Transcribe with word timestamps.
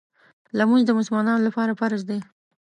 لمونځ 0.57 0.83
د 0.85 0.91
مسلمانانو 0.99 1.45
لپاره 1.47 1.77
فرض 1.79 2.01
دی. 2.09 2.19